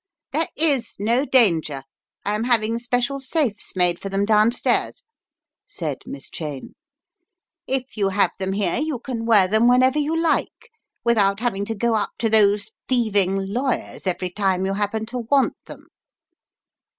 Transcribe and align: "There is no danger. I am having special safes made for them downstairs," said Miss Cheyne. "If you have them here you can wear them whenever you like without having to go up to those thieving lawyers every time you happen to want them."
"There 0.33 0.47
is 0.57 0.95
no 0.97 1.25
danger. 1.25 1.83
I 2.25 2.33
am 2.33 2.45
having 2.45 2.79
special 2.79 3.19
safes 3.19 3.75
made 3.75 3.99
for 3.99 4.09
them 4.09 4.25
downstairs," 4.25 5.03
said 5.67 5.99
Miss 6.07 6.27
Cheyne. 6.27 6.73
"If 7.67 7.95
you 7.97 8.09
have 8.09 8.31
them 8.39 8.53
here 8.53 8.77
you 8.77 8.97
can 8.97 9.27
wear 9.27 9.47
them 9.47 9.67
whenever 9.67 9.99
you 9.99 10.19
like 10.19 10.71
without 11.03 11.39
having 11.39 11.65
to 11.65 11.75
go 11.75 11.93
up 11.93 12.13
to 12.17 12.31
those 12.31 12.71
thieving 12.87 13.35
lawyers 13.53 14.07
every 14.07 14.31
time 14.31 14.65
you 14.65 14.73
happen 14.73 15.05
to 15.05 15.19
want 15.19 15.53
them." 15.67 15.85